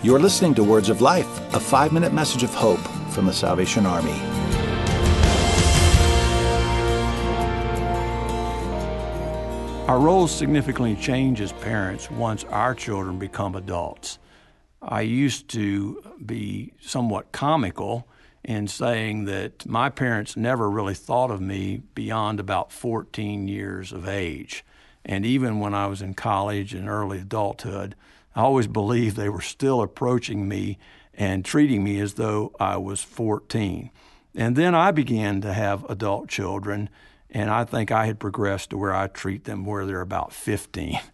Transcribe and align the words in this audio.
You're 0.00 0.20
listening 0.20 0.54
to 0.54 0.62
Words 0.62 0.90
of 0.90 1.00
Life, 1.00 1.26
a 1.52 1.58
five 1.58 1.92
minute 1.92 2.12
message 2.12 2.44
of 2.44 2.54
hope 2.54 2.78
from 3.10 3.26
the 3.26 3.32
Salvation 3.32 3.84
Army. 3.84 4.12
Our 9.88 9.98
roles 9.98 10.30
significantly 10.30 10.94
change 10.94 11.40
as 11.40 11.50
parents 11.50 12.12
once 12.12 12.44
our 12.44 12.76
children 12.76 13.18
become 13.18 13.56
adults. 13.56 14.20
I 14.80 15.00
used 15.00 15.48
to 15.48 16.00
be 16.24 16.74
somewhat 16.80 17.32
comical 17.32 18.06
in 18.44 18.68
saying 18.68 19.24
that 19.24 19.66
my 19.66 19.90
parents 19.90 20.36
never 20.36 20.70
really 20.70 20.94
thought 20.94 21.32
of 21.32 21.40
me 21.40 21.82
beyond 21.96 22.38
about 22.38 22.70
14 22.70 23.48
years 23.48 23.92
of 23.92 24.08
age. 24.08 24.64
And 25.04 25.26
even 25.26 25.58
when 25.58 25.74
I 25.74 25.88
was 25.88 26.02
in 26.02 26.14
college 26.14 26.72
and 26.72 26.88
early 26.88 27.18
adulthood, 27.18 27.96
I 28.38 28.42
always 28.42 28.68
believed 28.68 29.16
they 29.16 29.28
were 29.28 29.40
still 29.40 29.82
approaching 29.82 30.46
me 30.46 30.78
and 31.12 31.44
treating 31.44 31.82
me 31.82 31.98
as 31.98 32.14
though 32.14 32.52
I 32.60 32.76
was 32.76 33.02
14. 33.02 33.90
And 34.36 34.54
then 34.54 34.76
I 34.76 34.92
began 34.92 35.40
to 35.40 35.52
have 35.52 35.84
adult 35.90 36.28
children 36.28 36.88
and 37.30 37.50
I 37.50 37.64
think 37.64 37.90
I 37.90 38.06
had 38.06 38.20
progressed 38.20 38.70
to 38.70 38.78
where 38.78 38.94
I 38.94 39.08
treat 39.08 39.42
them 39.42 39.64
where 39.64 39.84
they're 39.84 40.00
about 40.00 40.32
15. 40.32 41.00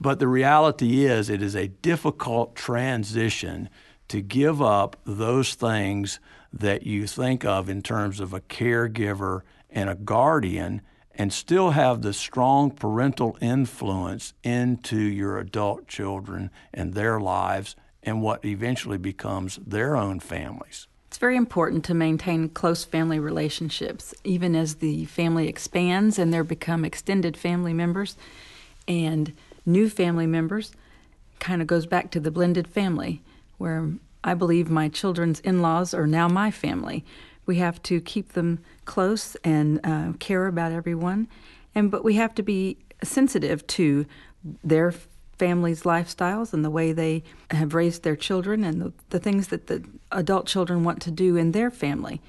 But 0.00 0.20
the 0.20 0.28
reality 0.28 1.04
is, 1.06 1.28
it 1.28 1.42
is 1.42 1.56
a 1.56 1.66
difficult 1.66 2.54
transition 2.54 3.68
to 4.06 4.20
give 4.20 4.62
up 4.62 4.96
those 5.04 5.54
things 5.54 6.20
that 6.52 6.84
you 6.84 7.08
think 7.08 7.44
of 7.44 7.68
in 7.68 7.82
terms 7.82 8.20
of 8.20 8.32
a 8.32 8.40
caregiver 8.40 9.40
and 9.68 9.90
a 9.90 9.96
guardian 9.96 10.82
and 11.18 11.32
still 11.32 11.70
have 11.70 12.00
the 12.00 12.12
strong 12.12 12.70
parental 12.70 13.36
influence 13.40 14.32
into 14.44 14.96
your 14.96 15.38
adult 15.38 15.88
children 15.88 16.50
and 16.72 16.94
their 16.94 17.20
lives 17.20 17.74
and 18.04 18.22
what 18.22 18.44
eventually 18.44 18.96
becomes 18.96 19.58
their 19.66 19.96
own 19.96 20.20
families. 20.20 20.86
It's 21.08 21.18
very 21.18 21.36
important 21.36 21.84
to 21.86 21.94
maintain 21.94 22.48
close 22.50 22.84
family 22.84 23.18
relationships, 23.18 24.14
even 24.22 24.54
as 24.54 24.76
the 24.76 25.06
family 25.06 25.48
expands 25.48 26.18
and 26.18 26.32
there 26.32 26.44
become 26.44 26.84
extended 26.84 27.36
family 27.36 27.72
members 27.72 28.16
and 28.86 29.32
new 29.66 29.90
family 29.90 30.26
members. 30.26 30.72
Kind 31.40 31.60
of 31.60 31.66
goes 31.66 31.86
back 31.86 32.10
to 32.12 32.20
the 32.20 32.30
blended 32.30 32.68
family, 32.68 33.22
where 33.56 33.90
I 34.22 34.34
believe 34.34 34.70
my 34.70 34.88
children's 34.88 35.40
in 35.40 35.62
laws 35.62 35.94
are 35.94 36.06
now 36.06 36.28
my 36.28 36.50
family. 36.50 37.04
We 37.48 37.56
have 37.56 37.82
to 37.84 38.00
keep 38.02 38.34
them 38.34 38.60
close 38.84 39.34
and 39.42 39.80
uh, 39.82 40.12
care 40.18 40.46
about 40.46 40.70
everyone, 40.70 41.26
and 41.74 41.90
but 41.90 42.04
we 42.04 42.14
have 42.14 42.34
to 42.34 42.42
be 42.42 42.76
sensitive 43.02 43.66
to 43.68 44.04
their 44.62 44.92
families' 45.38 45.84
lifestyles 45.84 46.52
and 46.52 46.62
the 46.62 46.70
way 46.70 46.92
they 46.92 47.22
have 47.50 47.72
raised 47.72 48.02
their 48.02 48.16
children 48.16 48.64
and 48.64 48.82
the, 48.82 48.92
the 49.08 49.18
things 49.18 49.48
that 49.48 49.68
the 49.68 49.82
adult 50.12 50.46
children 50.46 50.84
want 50.84 51.00
to 51.02 51.10
do 51.10 51.36
in 51.36 51.52
their 51.52 51.70
family 51.70 52.20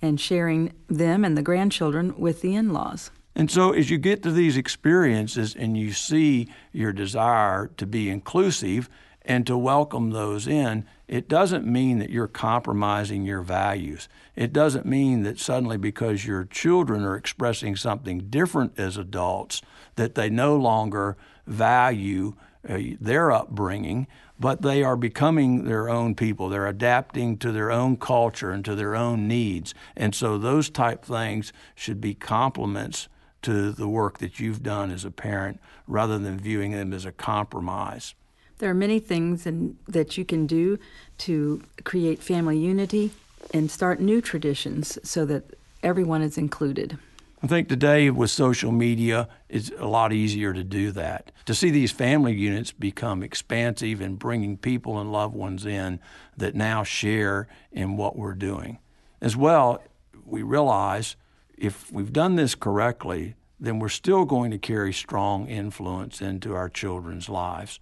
and 0.00 0.20
sharing 0.20 0.72
them 0.88 1.24
and 1.24 1.36
the 1.36 1.42
grandchildren 1.42 2.14
with 2.16 2.40
the 2.40 2.54
in 2.54 2.72
laws. 2.72 3.10
And 3.34 3.50
so, 3.50 3.72
as 3.72 3.90
you 3.90 3.98
get 3.98 4.22
to 4.22 4.30
these 4.30 4.56
experiences 4.56 5.54
and 5.54 5.76
you 5.76 5.92
see 5.92 6.48
your 6.72 6.92
desire 6.92 7.68
to 7.76 7.86
be 7.86 8.08
inclusive 8.08 8.88
and 9.30 9.46
to 9.46 9.56
welcome 9.56 10.10
those 10.10 10.48
in, 10.48 10.84
it 11.06 11.28
doesn't 11.28 11.64
mean 11.64 12.00
that 12.00 12.10
you're 12.10 12.26
compromising 12.26 13.24
your 13.24 13.42
values. 13.42 14.08
It 14.34 14.52
doesn't 14.52 14.84
mean 14.84 15.22
that 15.22 15.38
suddenly, 15.38 15.76
because 15.76 16.26
your 16.26 16.46
children 16.46 17.04
are 17.04 17.14
expressing 17.14 17.76
something 17.76 18.28
different 18.28 18.76
as 18.76 18.96
adults, 18.96 19.62
that 19.94 20.16
they 20.16 20.30
no 20.30 20.56
longer 20.56 21.16
value 21.46 22.34
uh, 22.68 22.78
their 23.00 23.30
upbringing, 23.30 24.08
but 24.40 24.62
they 24.62 24.82
are 24.82 24.96
becoming 24.96 25.64
their 25.64 25.88
own 25.88 26.16
people. 26.16 26.48
They're 26.48 26.66
adapting 26.66 27.38
to 27.38 27.52
their 27.52 27.70
own 27.70 27.98
culture 27.98 28.50
and 28.50 28.64
to 28.64 28.74
their 28.74 28.96
own 28.96 29.28
needs. 29.28 29.74
And 29.96 30.12
so 30.12 30.38
those 30.38 30.68
type 30.68 31.04
things 31.04 31.52
should 31.76 32.00
be 32.00 32.14
complements 32.14 33.08
to 33.42 33.70
the 33.70 33.86
work 33.86 34.18
that 34.18 34.40
you've 34.40 34.64
done 34.64 34.90
as 34.90 35.04
a 35.04 35.12
parent 35.12 35.60
rather 35.86 36.18
than 36.18 36.36
viewing 36.36 36.72
them 36.72 36.92
as 36.92 37.04
a 37.04 37.12
compromise. 37.12 38.16
There 38.60 38.70
are 38.70 38.74
many 38.74 39.00
things 39.00 39.46
in, 39.46 39.78
that 39.88 40.18
you 40.18 40.24
can 40.26 40.46
do 40.46 40.78
to 41.18 41.62
create 41.84 42.22
family 42.22 42.58
unity 42.58 43.10
and 43.54 43.70
start 43.70 44.00
new 44.00 44.20
traditions 44.20 44.98
so 45.02 45.24
that 45.24 45.44
everyone 45.82 46.20
is 46.20 46.36
included. 46.36 46.98
I 47.42 47.46
think 47.46 47.70
today 47.70 48.10
with 48.10 48.30
social 48.30 48.70
media, 48.70 49.28
it's 49.48 49.70
a 49.78 49.86
lot 49.86 50.12
easier 50.12 50.52
to 50.52 50.62
do 50.62 50.90
that. 50.92 51.32
To 51.46 51.54
see 51.54 51.70
these 51.70 51.90
family 51.90 52.34
units 52.34 52.70
become 52.70 53.22
expansive 53.22 54.02
and 54.02 54.18
bringing 54.18 54.58
people 54.58 55.00
and 55.00 55.10
loved 55.10 55.34
ones 55.34 55.64
in 55.64 55.98
that 56.36 56.54
now 56.54 56.84
share 56.84 57.48
in 57.72 57.96
what 57.96 58.14
we're 58.14 58.34
doing. 58.34 58.78
As 59.22 59.38
well, 59.38 59.82
we 60.26 60.42
realize 60.42 61.16
if 61.56 61.90
we've 61.90 62.12
done 62.12 62.36
this 62.36 62.54
correctly, 62.54 63.36
then 63.58 63.78
we're 63.78 63.88
still 63.88 64.26
going 64.26 64.50
to 64.50 64.58
carry 64.58 64.92
strong 64.92 65.46
influence 65.48 66.20
into 66.20 66.54
our 66.54 66.68
children's 66.68 67.30
lives. 67.30 67.80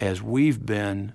As 0.00 0.22
we've 0.22 0.64
been 0.64 1.12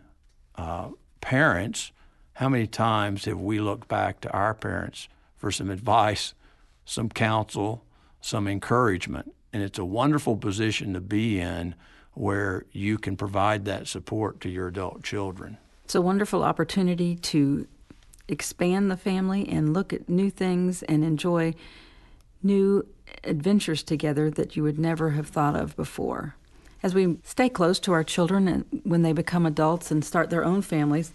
uh, 0.55 0.89
parents, 1.21 1.91
how 2.33 2.49
many 2.49 2.67
times 2.67 3.25
have 3.25 3.39
we 3.39 3.59
looked 3.59 3.87
back 3.87 4.21
to 4.21 4.31
our 4.31 4.53
parents 4.53 5.07
for 5.37 5.51
some 5.51 5.69
advice? 5.69 6.33
some 6.91 7.09
counsel, 7.09 7.83
some 8.19 8.47
encouragement. 8.47 9.33
And 9.53 9.63
it's 9.63 9.79
a 9.79 9.85
wonderful 9.85 10.37
position 10.37 10.93
to 10.93 11.01
be 11.01 11.39
in 11.39 11.75
where 12.13 12.65
you 12.71 12.97
can 12.97 13.15
provide 13.15 13.65
that 13.65 13.87
support 13.87 14.41
to 14.41 14.49
your 14.49 14.67
adult 14.67 15.03
children. 15.03 15.57
It's 15.85 15.95
a 15.95 16.01
wonderful 16.01 16.43
opportunity 16.43 17.15
to 17.15 17.67
expand 18.27 18.91
the 18.91 18.97
family 18.97 19.47
and 19.47 19.73
look 19.73 19.93
at 19.93 20.09
new 20.09 20.29
things 20.29 20.83
and 20.83 21.03
enjoy 21.03 21.53
new 22.43 22.85
adventures 23.23 23.83
together 23.83 24.29
that 24.29 24.55
you 24.55 24.63
would 24.63 24.79
never 24.79 25.11
have 25.11 25.27
thought 25.27 25.55
of 25.55 25.75
before. 25.75 26.35
As 26.83 26.95
we 26.95 27.17
stay 27.23 27.47
close 27.47 27.79
to 27.81 27.91
our 27.91 28.03
children 28.03 28.47
and 28.47 28.81
when 28.83 29.03
they 29.03 29.13
become 29.13 29.45
adults 29.45 29.91
and 29.91 30.03
start 30.03 30.29
their 30.29 30.43
own 30.43 30.61
families, 30.63 31.11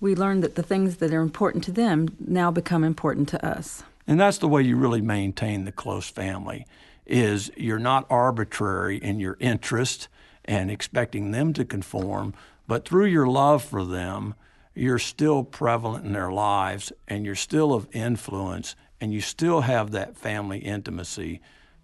we 0.00 0.14
learn 0.14 0.40
that 0.40 0.56
the 0.56 0.62
things 0.62 0.96
that 0.96 1.14
are 1.14 1.22
important 1.22 1.62
to 1.64 1.72
them 1.72 2.08
now 2.18 2.50
become 2.50 2.82
important 2.82 3.28
to 3.28 3.46
us. 3.46 3.84
And 4.06 4.20
that's 4.20 4.38
the 4.38 4.48
way 4.48 4.62
you 4.62 4.76
really 4.76 5.00
maintain 5.00 5.64
the 5.64 5.72
close 5.72 6.08
family 6.08 6.66
is 7.06 7.50
you're 7.56 7.78
not 7.78 8.06
arbitrary 8.10 8.98
in 8.98 9.20
your 9.20 9.36
interest 9.38 10.08
and 10.44 10.70
expecting 10.70 11.30
them 11.30 11.52
to 11.52 11.64
conform, 11.64 12.34
but 12.66 12.86
through 12.86 13.06
your 13.06 13.26
love 13.26 13.62
for 13.62 13.84
them, 13.84 14.34
you're 14.74 14.98
still 14.98 15.42
prevalent 15.42 16.04
in 16.04 16.12
their 16.12 16.30
lives 16.30 16.92
and 17.08 17.24
you're 17.24 17.34
still 17.34 17.72
of 17.72 17.88
influence 17.92 18.74
and 19.00 19.12
you 19.12 19.20
still 19.20 19.62
have 19.62 19.92
that 19.92 20.16
family 20.16 20.58
intimacy 20.58 21.40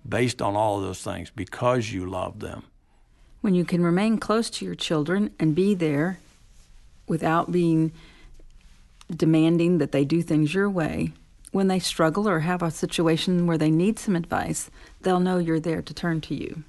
based 0.07 0.43
on 0.43 0.57
all 0.57 0.79
of 0.79 0.83
those 0.83 1.03
things 1.03 1.31
because 1.31 1.93
you 1.93 2.09
love 2.09 2.41
them. 2.41 2.65
When 3.43 3.57
you 3.57 3.65
can 3.65 3.83
remain 3.83 4.19
close 4.19 4.49
to 4.51 4.65
your 4.65 4.77
children 4.77 5.35
and 5.41 5.53
be 5.53 5.75
there 5.75 6.21
without 7.09 7.51
being 7.51 7.93
demanding 9.15 9.79
that 9.79 9.91
they 9.91 10.05
do 10.05 10.23
things 10.23 10.55
your 10.55 10.71
way, 10.71 11.13
when 11.51 11.67
they 11.67 11.81
struggle 11.81 12.29
or 12.29 12.41
have 12.41 12.63
a 12.63 12.71
situation 12.71 13.49
where 13.49 13.59
they 13.59 13.71
need 13.71 13.99
some 13.99 14.15
advice, 14.15 14.71
they'll 15.01 15.19
know 15.19 15.39
you're 15.39 15.59
there 15.59 15.83
to 15.83 15.93
turn 15.93 16.21
to 16.23 16.37
you. 16.37 16.63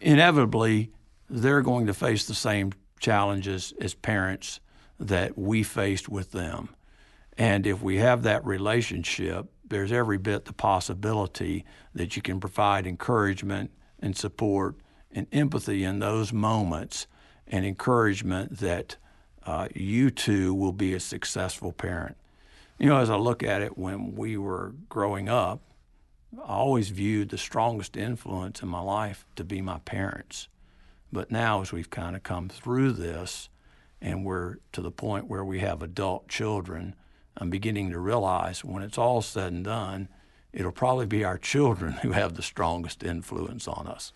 Inevitably, 0.00 0.90
they're 1.30 1.62
going 1.62 1.86
to 1.86 1.94
face 1.94 2.26
the 2.26 2.34
same 2.34 2.72
challenges 2.98 3.72
as 3.80 3.94
parents 3.94 4.58
that 4.98 5.38
we 5.38 5.62
faced 5.62 6.08
with 6.08 6.32
them. 6.32 6.70
And 7.38 7.64
if 7.64 7.80
we 7.80 7.98
have 7.98 8.24
that 8.24 8.44
relationship, 8.44 9.46
there's 9.64 9.92
every 9.92 10.18
bit 10.18 10.46
the 10.46 10.52
possibility 10.52 11.64
that 11.94 12.16
you 12.16 12.22
can 12.22 12.40
provide 12.40 12.88
encouragement 12.88 13.70
and 14.00 14.16
support 14.16 14.74
and 15.12 15.26
empathy 15.32 15.84
in 15.84 15.98
those 15.98 16.32
moments 16.32 17.06
and 17.46 17.64
encouragement 17.64 18.58
that 18.58 18.96
uh, 19.44 19.68
you 19.74 20.10
too 20.10 20.54
will 20.54 20.72
be 20.72 20.94
a 20.94 21.00
successful 21.00 21.72
parent. 21.72 22.16
You 22.78 22.86
know, 22.86 22.98
as 22.98 23.10
I 23.10 23.16
look 23.16 23.42
at 23.42 23.62
it 23.62 23.76
when 23.76 24.14
we 24.14 24.36
were 24.36 24.74
growing 24.88 25.28
up, 25.28 25.60
I 26.38 26.54
always 26.54 26.90
viewed 26.90 27.30
the 27.30 27.38
strongest 27.38 27.96
influence 27.96 28.62
in 28.62 28.68
my 28.68 28.80
life 28.80 29.26
to 29.36 29.44
be 29.44 29.60
my 29.60 29.78
parents. 29.80 30.48
But 31.12 31.30
now, 31.30 31.60
as 31.60 31.72
we've 31.72 31.90
kind 31.90 32.14
of 32.14 32.22
come 32.22 32.48
through 32.48 32.92
this 32.92 33.48
and 34.00 34.24
we're 34.24 34.56
to 34.72 34.80
the 34.80 34.92
point 34.92 35.26
where 35.26 35.44
we 35.44 35.58
have 35.58 35.82
adult 35.82 36.28
children, 36.28 36.94
I'm 37.36 37.50
beginning 37.50 37.90
to 37.90 37.98
realize 37.98 38.64
when 38.64 38.82
it's 38.82 38.98
all 38.98 39.22
said 39.22 39.52
and 39.52 39.64
done, 39.64 40.08
it'll 40.52 40.72
probably 40.72 41.06
be 41.06 41.24
our 41.24 41.38
children 41.38 41.92
who 42.02 42.12
have 42.12 42.34
the 42.34 42.42
strongest 42.42 43.02
influence 43.02 43.66
on 43.66 43.86
us. 43.86 44.12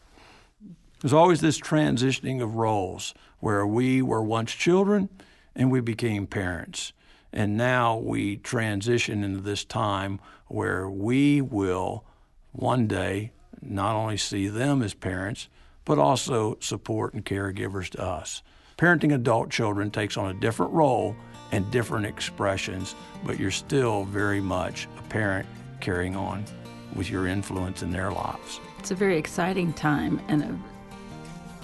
There's 1.04 1.12
always 1.12 1.42
this 1.42 1.60
transitioning 1.60 2.42
of 2.42 2.54
roles 2.54 3.12
where 3.38 3.66
we 3.66 4.00
were 4.00 4.22
once 4.22 4.52
children 4.52 5.10
and 5.54 5.70
we 5.70 5.82
became 5.82 6.26
parents. 6.26 6.94
And 7.30 7.58
now 7.58 7.98
we 7.98 8.38
transition 8.38 9.22
into 9.22 9.42
this 9.42 9.66
time 9.66 10.18
where 10.46 10.88
we 10.88 11.42
will 11.42 12.06
one 12.52 12.86
day 12.86 13.32
not 13.60 13.94
only 13.94 14.16
see 14.16 14.48
them 14.48 14.80
as 14.80 14.94
parents, 14.94 15.50
but 15.84 15.98
also 15.98 16.56
support 16.60 17.12
and 17.12 17.22
caregivers 17.22 17.90
to 17.90 18.02
us. 18.02 18.42
Parenting 18.78 19.14
adult 19.14 19.50
children 19.50 19.90
takes 19.90 20.16
on 20.16 20.30
a 20.30 20.40
different 20.40 20.72
role 20.72 21.14
and 21.52 21.70
different 21.70 22.06
expressions, 22.06 22.94
but 23.26 23.38
you're 23.38 23.50
still 23.50 24.04
very 24.04 24.40
much 24.40 24.88
a 24.98 25.02
parent 25.10 25.46
carrying 25.82 26.16
on 26.16 26.46
with 26.94 27.10
your 27.10 27.26
influence 27.26 27.82
in 27.82 27.90
their 27.90 28.10
lives. 28.10 28.58
It's 28.78 28.90
a 28.90 28.94
very 28.94 29.18
exciting 29.18 29.74
time 29.74 30.18
and, 30.28 30.42
a, 30.42 30.58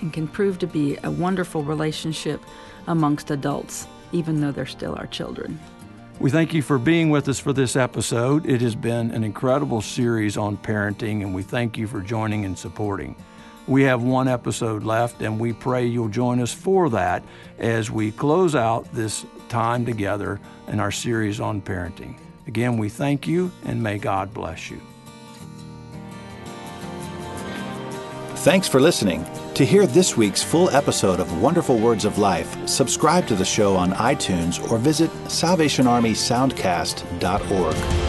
and 0.00 0.12
can 0.12 0.28
prove 0.28 0.58
to 0.60 0.66
be 0.66 0.98
a 1.04 1.10
wonderful 1.10 1.62
relationship 1.62 2.42
amongst 2.86 3.30
adults, 3.30 3.86
even 4.12 4.40
though 4.40 4.52
they're 4.52 4.66
still 4.66 4.94
our 4.96 5.06
children. 5.06 5.58
We 6.18 6.30
thank 6.30 6.52
you 6.52 6.60
for 6.60 6.78
being 6.78 7.08
with 7.08 7.28
us 7.28 7.38
for 7.38 7.54
this 7.54 7.76
episode. 7.76 8.44
It 8.46 8.60
has 8.60 8.74
been 8.74 9.10
an 9.12 9.24
incredible 9.24 9.80
series 9.80 10.36
on 10.36 10.58
parenting, 10.58 11.22
and 11.22 11.34
we 11.34 11.42
thank 11.42 11.78
you 11.78 11.86
for 11.86 12.00
joining 12.00 12.44
and 12.44 12.58
supporting. 12.58 13.16
We 13.66 13.84
have 13.84 14.02
one 14.02 14.28
episode 14.28 14.82
left, 14.82 15.22
and 15.22 15.40
we 15.40 15.52
pray 15.52 15.86
you'll 15.86 16.08
join 16.08 16.40
us 16.40 16.52
for 16.52 16.90
that 16.90 17.22
as 17.58 17.90
we 17.90 18.10
close 18.10 18.54
out 18.54 18.92
this 18.92 19.24
time 19.48 19.86
together 19.86 20.40
in 20.68 20.78
our 20.80 20.90
series 20.90 21.40
on 21.40 21.62
parenting. 21.62 22.18
Again, 22.46 22.76
we 22.76 22.88
thank 22.88 23.26
you, 23.26 23.50
and 23.64 23.82
may 23.82 23.96
God 23.96 24.34
bless 24.34 24.70
you. 24.70 24.80
Thanks 28.36 28.66
for 28.66 28.80
listening. 28.80 29.24
To 29.60 29.66
hear 29.66 29.86
this 29.86 30.16
week's 30.16 30.42
full 30.42 30.70
episode 30.70 31.20
of 31.20 31.42
Wonderful 31.42 31.78
Words 31.78 32.06
of 32.06 32.16
Life, 32.16 32.66
subscribe 32.66 33.26
to 33.26 33.34
the 33.34 33.44
show 33.44 33.76
on 33.76 33.92
iTunes 33.92 34.58
or 34.70 34.78
visit 34.78 35.10
SalvationArmySoundcast.org. 35.24 37.99